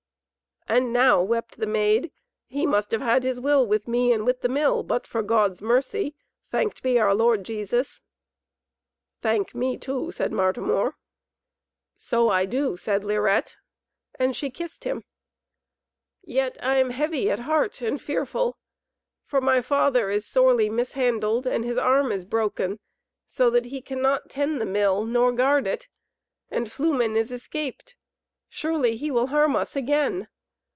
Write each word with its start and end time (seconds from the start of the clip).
"And 0.67 0.93
now," 0.93 1.21
wept 1.21 1.57
the 1.57 1.65
Maid, 1.65 2.13
"he 2.47 2.65
must 2.65 2.91
have 2.93 3.01
had 3.01 3.23
his 3.25 3.41
will 3.41 3.67
with 3.67 3.89
me 3.89 4.13
and 4.13 4.25
with 4.25 4.39
the 4.39 4.47
Mill, 4.47 4.83
but 4.83 5.05
for 5.05 5.21
God's 5.21 5.61
mercy, 5.61 6.15
thanked 6.49 6.81
be 6.81 6.97
our 6.97 7.13
Lord 7.13 7.43
Jesus!" 7.43 8.01
"Thank 9.21 9.53
me 9.53 9.77
too," 9.77 10.11
said 10.11 10.31
Mlartimor. 10.31 10.93
"So 11.97 12.29
I 12.29 12.45
do," 12.45 12.77
said 12.77 13.03
Lirette, 13.03 13.57
and 14.17 14.33
she 14.33 14.49
kissed 14.49 14.85
him. 14.85 15.03
"Yet 16.23 16.57
am 16.61 16.89
I 16.91 16.93
heavy 16.93 17.29
at 17.29 17.39
heart 17.39 17.81
and 17.81 18.01
fearful, 18.01 18.57
for 19.25 19.41
my 19.41 19.61
father 19.61 20.09
is 20.09 20.25
sorely 20.25 20.69
mishandled 20.69 21.45
and 21.45 21.65
his 21.65 21.77
arm 21.77 22.13
is 22.13 22.23
broken, 22.23 22.79
so 23.25 23.49
that 23.49 23.65
he 23.65 23.81
cannot 23.81 24.29
tend 24.29 24.61
the 24.61 24.65
Mill 24.65 25.03
nor 25.03 25.33
guard 25.33 25.67
it. 25.67 25.89
And 26.49 26.71
Flumen 26.71 27.17
is 27.17 27.29
escaped; 27.29 27.97
surely 28.47 28.95
he 28.95 29.11
will 29.11 29.27
harm 29.27 29.53
us 29.57 29.75
again. 29.75 30.29